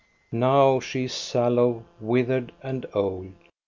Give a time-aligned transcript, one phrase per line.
[0.31, 3.33] Now she is sallow, withered, and old.